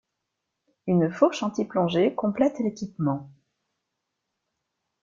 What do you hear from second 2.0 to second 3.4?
complète l'équipement.